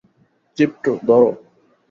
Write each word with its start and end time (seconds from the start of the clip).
Crypto, 0.57 0.91
ধরো! 1.07 1.29